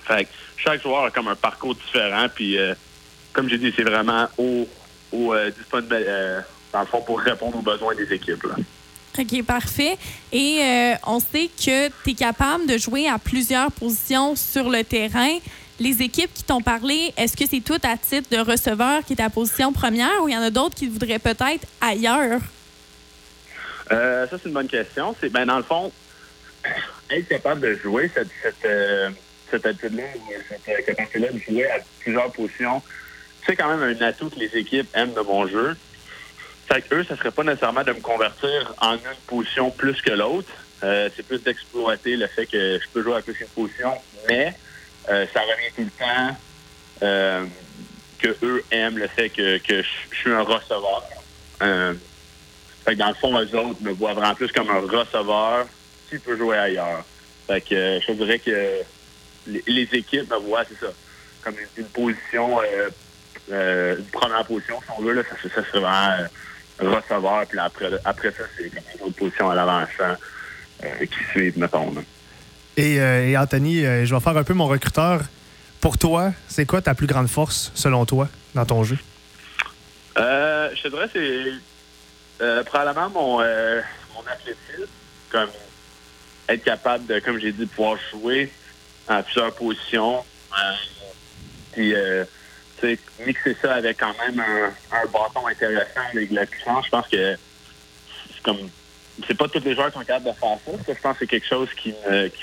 Fait 0.03 0.27
chaque 0.57 0.81
joueur 0.81 1.05
a 1.05 1.11
comme 1.11 1.27
un 1.27 1.35
parcours 1.35 1.75
différent. 1.75 2.27
Puis 2.33 2.57
comme 3.33 3.47
j'ai 3.49 3.57
dit, 3.57 3.71
c'est 3.75 3.83
vraiment 3.83 4.27
au, 4.37 4.67
ou 5.11 5.33
disponible, 5.55 6.03
dans 6.73 6.79
le 6.81 6.85
fond, 6.87 7.01
pour 7.01 7.19
répondre 7.19 7.57
aux 7.57 7.61
besoins 7.61 7.93
des 7.95 8.11
équipes. 8.11 8.47
OK, 9.17 9.43
parfait. 9.43 9.97
Et 10.31 10.61
on 11.07 11.19
sait 11.19 11.49
que 11.57 11.87
tu 12.03 12.11
es 12.11 12.13
capable 12.13 12.67
de 12.67 12.77
jouer 12.77 13.07
à 13.07 13.17
plusieurs 13.17 13.71
positions 13.71 14.35
sur 14.35 14.69
le 14.69 14.83
terrain. 14.83 15.37
Les 15.79 16.01
équipes 16.01 16.33
qui 16.33 16.43
t'ont 16.43 16.61
parlé, 16.61 17.13
est-ce 17.17 17.37
que 17.37 17.45
c'est 17.49 17.61
tout 17.61 17.79
à 17.83 17.97
titre 17.97 18.29
de 18.29 18.37
receveur 18.37 19.03
qui 19.05 19.13
est 19.13 19.17
ta 19.17 19.29
position 19.29 19.71
première 19.71 20.21
ou 20.21 20.27
il 20.27 20.33
y 20.33 20.37
en 20.37 20.41
a 20.41 20.49
d'autres 20.49 20.75
qui 20.75 20.87
voudraient 20.87 21.19
peut-être 21.19 21.65
ailleurs? 21.81 22.41
ça, 23.89 24.27
c'est 24.29 24.45
une 24.45 24.53
bonne 24.53 24.67
question. 24.67 25.15
C'est 25.19 25.29
ben, 25.29 25.45
Dans 25.45 25.57
le 25.57 25.63
fond, 25.63 25.91
être 27.09 27.27
capable 27.27 27.61
de 27.61 27.75
jouer 27.75 28.09
cette, 28.13 28.29
cette, 28.41 28.65
euh, 28.65 29.09
cette 29.49 29.65
attitude-là, 29.65 30.03
cette 30.49 30.85
capacité-là 30.85 31.31
de 31.31 31.39
jouer 31.39 31.65
à 31.65 31.79
plusieurs 31.99 32.31
positions, 32.31 32.81
c'est 33.45 33.55
quand 33.55 33.75
même 33.75 33.97
un 33.97 34.05
atout 34.05 34.29
que 34.29 34.39
les 34.39 34.55
équipes 34.57 34.87
aiment 34.93 35.13
de 35.13 35.21
mon 35.21 35.47
jeu. 35.47 35.75
Fait 36.71 36.81
que 36.81 36.95
eux, 36.95 37.03
ça 37.03 37.17
serait 37.17 37.31
pas 37.31 37.43
nécessairement 37.43 37.83
de 37.83 37.93
me 37.93 38.01
convertir 38.01 38.73
en 38.79 38.93
une 38.93 39.01
position 39.27 39.71
plus 39.71 40.01
que 40.01 40.11
l'autre. 40.11 40.49
Euh, 40.83 41.09
c'est 41.15 41.23
plus 41.23 41.39
d'exploiter 41.39 42.15
le 42.15 42.27
fait 42.27 42.45
que 42.45 42.79
je 42.81 42.87
peux 42.93 43.03
jouer 43.03 43.17
à 43.17 43.21
plus 43.21 43.33
qu'une 43.33 43.47
mais 44.29 44.53
euh, 45.09 45.25
ça 45.33 45.41
revient 45.41 45.75
tout 45.75 45.83
le 45.83 46.05
temps 46.05 46.35
que 48.19 48.35
eux 48.43 48.63
aiment 48.71 48.97
le 48.97 49.07
fait 49.07 49.29
que, 49.29 49.59
je, 49.67 49.83
suis 50.13 50.31
un 50.31 50.41
receveur. 50.41 51.03
fait 51.59 52.93
que 52.93 52.97
dans 52.99 53.07
le 53.07 53.13
fond, 53.15 53.39
eux 53.39 53.55
autres 53.57 53.81
me 53.81 53.91
voient 53.91 54.13
vraiment 54.13 54.35
plus 54.35 54.51
comme 54.51 54.69
un 54.69 54.81
receveur 54.81 55.65
qui 56.09 56.19
peut 56.19 56.37
jouer 56.37 56.57
ailleurs. 56.57 57.05
Fait 57.47 57.61
que 57.61 57.75
euh, 57.75 57.99
je 58.01 58.13
dirais 58.13 58.39
que 58.39 58.81
les, 59.47 59.87
équipes 59.93 60.29
me 60.29 60.37
voient, 60.37 60.63
c'est 60.67 60.85
ça, 60.85 60.91
comme 61.43 61.55
une, 61.77 61.85
position, 61.85 62.59
euh, 62.61 62.89
euh, 63.51 63.97
une 63.97 64.05
première 64.05 64.45
position, 64.45 64.79
si 64.81 64.91
on 64.97 65.01
veut, 65.01 65.13
là, 65.13 65.23
ça, 65.23 65.49
ça 65.49 65.65
serait 65.65 65.79
vraiment 65.79 66.27
receveur, 66.87 67.45
puis 67.47 67.59
après, 67.59 67.89
après 68.05 68.31
ça, 68.31 68.43
c'est 68.57 68.69
comme 68.69 68.83
une 68.95 69.07
autre 69.07 69.15
position 69.15 69.49
à 69.49 69.55
l'avant-champ 69.55 70.15
qui 70.99 71.23
suivent, 71.31 71.57
mettons. 71.59 71.93
Et, 72.77 73.37
Anthony, 73.37 73.81
je 73.81 74.13
vais 74.15 74.21
faire 74.21 74.37
un 74.37 74.43
peu 74.43 74.53
mon 74.53 74.67
recruteur. 74.67 75.21
Pour 75.81 75.97
toi, 75.97 76.31
c'est 76.47 76.65
quoi 76.65 76.81
ta 76.81 76.93
plus 76.93 77.07
grande 77.07 77.27
force, 77.27 77.71
selon 77.75 78.05
toi, 78.05 78.29
dans 78.55 78.65
ton 78.65 78.83
jeu? 78.83 78.97
je 80.15 80.83
te 80.83 80.87
dirais 80.87 81.09
c'est 81.13 82.63
probablement 82.65 83.09
mon, 83.09 83.37
mon 83.39 84.23
athlétisme. 84.31 84.87
Comme 85.29 85.49
être 86.49 86.63
capable 86.63 87.05
de, 87.05 87.19
comme 87.19 87.39
j'ai 87.39 87.51
dit, 87.51 87.65
pouvoir 87.65 87.97
jouer 88.11 88.51
en 89.07 89.21
plusieurs 89.23 89.53
positions. 89.53 90.17
Euh, 90.17 90.73
puis, 91.71 91.93
euh, 91.93 92.25
mixer 93.25 93.55
ça 93.61 93.75
avec 93.75 93.97
quand 93.97 94.13
même 94.25 94.43
un, 94.91 95.05
bâton 95.07 95.47
intéressant 95.47 96.01
avec 96.13 96.29
de 96.29 96.35
la 96.35 96.45
puissance, 96.45 96.85
je 96.85 96.89
pense 96.89 97.07
que 97.07 97.35
c'est 98.33 98.43
comme 98.43 98.69
c'est 99.27 99.37
pas 99.37 99.47
tous 99.49 99.59
les 99.59 99.75
joueurs 99.75 99.87
qui 99.87 99.99
sont 99.99 100.05
capables 100.05 100.25
de 100.25 100.31
faire 100.31 100.57
ça. 100.65 100.71
je 100.87 101.01
pense 101.01 101.13
que 101.13 101.19
c'est 101.19 101.27
quelque 101.27 101.47
chose 101.47 101.69
qui 101.75 101.93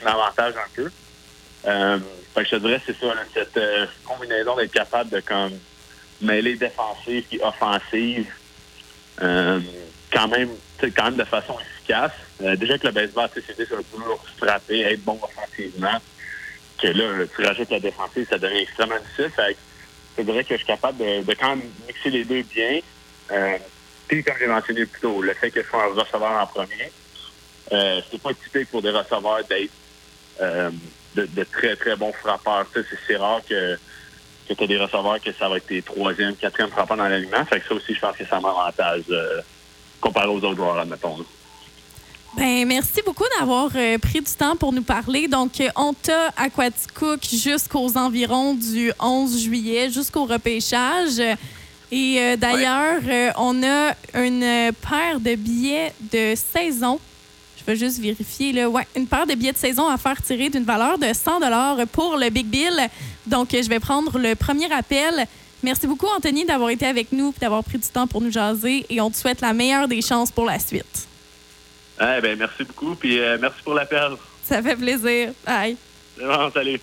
m'avantage 0.04 0.54
un 0.54 0.70
peu. 0.74 0.90
Euh, 1.66 1.98
je 2.36 2.42
te 2.42 2.56
dirais 2.56 2.80
c'est 2.84 2.98
ça, 2.98 3.06
cette 3.32 3.56
euh, 3.56 3.86
combinaison 4.04 4.56
d'être 4.56 4.72
capable 4.72 5.10
de 5.10 5.20
comme 5.20 5.52
mêler 6.20 6.56
défensive 6.56 7.24
et 7.32 7.42
offensive 7.42 8.26
quand 9.18 10.28
même 10.28 10.50
quand 10.80 11.04
même 11.04 11.16
de 11.16 11.24
façon 11.24 11.56
efficace. 11.58 12.12
Euh, 12.42 12.56
déjà 12.56 12.78
que 12.78 12.86
le 12.86 12.92
baseball, 12.92 13.28
c'est 13.34 13.56
des 13.56 13.66
pour 13.66 14.24
frapper, 14.36 14.80
être 14.80 15.04
bon 15.04 15.18
offensivement. 15.22 15.98
Que 16.78 16.88
là, 16.88 17.24
tu 17.34 17.42
rajoutes 17.42 17.70
la 17.70 17.80
défensive, 17.80 18.26
ça 18.28 18.38
devient 18.38 18.58
extrêmement 18.58 18.98
difficile. 18.98 19.56
C'est 20.16 20.22
vrai 20.22 20.44
que 20.44 20.54
je 20.54 20.56
suis 20.56 20.66
capable 20.66 20.98
de, 20.98 21.34
quand 21.34 21.56
même 21.56 21.70
mixer 21.86 22.10
les 22.10 22.24
deux 22.24 22.42
bien. 22.42 22.80
Euh, 23.30 23.58
puis, 24.08 24.24
comme 24.24 24.36
j'ai 24.38 24.46
mentionné 24.46 24.86
plus 24.86 25.00
tôt, 25.00 25.20
le 25.20 25.34
fait 25.34 25.50
que 25.50 25.62
je 25.62 25.68
sois 25.68 25.84
un 25.84 25.94
receveur 25.94 26.32
en 26.32 26.46
premier, 26.46 26.90
euh, 27.72 28.00
c'est 28.10 28.20
pas 28.20 28.32
typique 28.32 28.70
pour 28.70 28.82
des 28.82 28.90
receveurs 28.90 29.44
d'être 29.48 29.72
euh, 30.40 30.70
de, 31.14 31.44
très, 31.44 31.76
très 31.76 31.96
bons 31.96 32.12
frappeurs. 32.12 32.66
C'est 33.06 33.16
rare 33.16 33.40
que, 33.48 33.76
tu 34.48 34.62
as 34.62 34.66
des 34.66 34.78
receveurs 34.78 35.20
que 35.20 35.32
ça 35.32 35.48
va 35.48 35.58
être 35.58 35.66
tes 35.66 35.82
troisième, 35.82 36.34
quatrième 36.36 36.70
frappeurs 36.70 36.96
dans 36.96 37.08
l'aliment. 37.08 37.44
Fait 37.44 37.60
que 37.60 37.68
ça 37.68 37.74
aussi, 37.74 37.94
je 37.94 38.00
pense 38.00 38.16
que 38.16 38.24
ça 38.24 38.40
m'avantage 38.40 39.04
comparé 40.00 40.28
aux 40.28 40.38
autres 40.38 40.56
joueurs, 40.56 40.78
admettons. 40.78 41.24
Ben, 42.36 42.68
merci 42.68 43.00
beaucoup 43.04 43.24
d'avoir 43.38 43.70
euh, 43.74 43.96
pris 43.96 44.20
du 44.20 44.30
temps 44.30 44.56
pour 44.56 44.70
nous 44.70 44.82
parler. 44.82 45.26
Donc, 45.26 45.58
euh, 45.58 45.70
on 45.74 45.94
t'a 45.94 46.28
Aquaticook 46.36 47.24
jusqu'aux 47.24 47.96
environs 47.96 48.52
du 48.52 48.92
11 49.00 49.40
juillet, 49.40 49.90
jusqu'au 49.90 50.26
repêchage. 50.26 51.18
Et 51.90 52.20
euh, 52.20 52.36
d'ailleurs, 52.36 53.00
on 53.38 53.62
a 53.62 53.94
une 54.22 54.70
paire 54.72 55.18
de 55.18 55.34
billets 55.34 55.94
de 56.12 56.34
saison. 56.34 57.00
Je 57.58 57.64
vais 57.64 57.76
juste 57.76 58.00
vérifier. 58.00 58.52
Là. 58.52 58.68
Ouais, 58.68 58.86
une 58.94 59.06
paire 59.06 59.26
de 59.26 59.34
billets 59.34 59.52
de 59.52 59.56
saison 59.56 59.88
à 59.88 59.96
faire 59.96 60.20
tirer 60.20 60.50
d'une 60.50 60.64
valeur 60.64 60.98
de 60.98 61.10
100 61.14 61.40
pour 61.90 62.18
le 62.18 62.28
Big 62.28 62.46
Bill. 62.46 62.90
Donc, 63.26 63.48
je 63.52 63.68
vais 63.68 63.80
prendre 63.80 64.18
le 64.18 64.34
premier 64.34 64.70
appel. 64.70 65.26
Merci 65.62 65.86
beaucoup, 65.86 66.08
Anthony, 66.14 66.44
d'avoir 66.44 66.68
été 66.68 66.84
avec 66.84 67.12
nous 67.12 67.32
et 67.34 67.40
d'avoir 67.40 67.64
pris 67.64 67.78
du 67.78 67.88
temps 67.88 68.06
pour 68.06 68.20
nous 68.20 68.30
jaser. 68.30 68.84
Et 68.90 69.00
on 69.00 69.10
te 69.10 69.16
souhaite 69.16 69.40
la 69.40 69.54
meilleure 69.54 69.88
des 69.88 70.02
chances 70.02 70.30
pour 70.30 70.44
la 70.44 70.58
suite. 70.58 71.08
Eh 72.00 72.20
ben, 72.20 72.38
merci 72.38 72.64
beaucoup, 72.64 72.94
puis 72.94 73.18
euh, 73.18 73.38
merci 73.40 73.62
pour 73.64 73.74
l'appel. 73.74 74.12
Ça 74.44 74.62
fait 74.62 74.76
plaisir. 74.76 75.30
Bye. 75.46 75.76
Bon, 76.20 76.50
salut. 76.52 76.80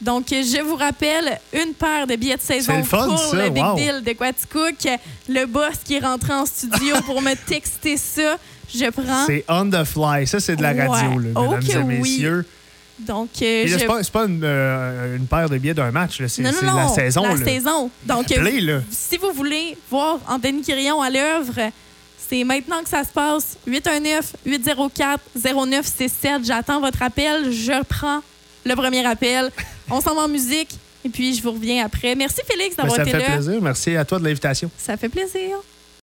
Donc, 0.00 0.26
je 0.30 0.62
vous 0.62 0.76
rappelle 0.76 1.40
une 1.52 1.74
paire 1.74 2.06
de 2.06 2.14
billets 2.14 2.36
de 2.36 2.40
saison 2.40 2.82
pour 2.84 3.34
le 3.34 3.50
Big 3.50 3.74
Deal 3.74 4.02
de 4.04 4.12
Quaticook. 4.12 4.76
Le 5.28 5.44
boss 5.46 5.78
qui 5.84 5.96
est 5.96 6.00
rentré 6.00 6.32
en 6.32 6.46
studio 6.46 6.96
pour 7.06 7.20
me 7.20 7.34
texter 7.34 7.96
ça. 7.96 8.36
Je 8.72 8.90
prends. 8.90 9.26
C'est 9.26 9.44
on 9.48 9.68
the 9.68 9.82
fly. 9.84 10.26
Ça, 10.26 10.38
c'est 10.38 10.54
de 10.54 10.62
la 10.62 10.72
radio, 10.72 11.18
mesdames 11.18 11.90
et 11.90 11.98
messieurs. 11.98 12.46
Donc, 12.98 13.30
euh, 13.42 13.64
je... 13.66 13.78
c'est 13.78 14.10
pas, 14.10 14.24
une, 14.24 14.40
euh, 14.42 15.16
une, 15.16 15.26
paire 15.26 15.48
de 15.48 15.56
billets 15.56 15.74
d'un 15.74 15.92
match, 15.92 16.20
c'est 16.26 16.42
la 16.42 16.52
saison. 16.88 17.22
La 17.24 17.36
saison. 17.36 17.90
Donc, 18.04 18.26
si 18.90 19.16
vous 19.16 19.32
voulez 19.32 19.76
voir 19.90 20.18
Anthony 20.28 20.62
Quirion 20.62 21.00
à 21.00 21.08
l'œuvre, 21.08 21.70
c'est 22.28 22.44
maintenant 22.44 22.82
que 22.82 22.88
ça 22.88 23.04
se 23.04 23.12
passe. 23.12 23.56
819-804-0967. 23.68 26.44
J'attends 26.44 26.80
votre 26.80 27.02
appel. 27.02 27.52
Je 27.52 27.82
prends 27.84 28.20
le 28.64 28.74
premier 28.74 29.06
appel. 29.06 29.50
On 29.90 30.00
s'en 30.00 30.14
va 30.14 30.22
en 30.22 30.28
musique. 30.28 30.78
Et 31.04 31.08
puis, 31.08 31.34
je 31.34 31.42
vous 31.42 31.52
reviens 31.52 31.84
après. 31.84 32.14
Merci, 32.14 32.40
Félix, 32.46 32.76
d'avoir 32.76 33.00
été 33.00 33.12
là. 33.12 33.20
Ça 33.20 33.24
fait 33.24 33.32
plaisir. 33.32 33.62
Merci 33.62 33.96
à 33.96 34.04
toi 34.04 34.18
de 34.18 34.24
l'invitation. 34.24 34.70
Ça 34.76 34.96
fait 34.96 35.08
plaisir. 35.08 35.56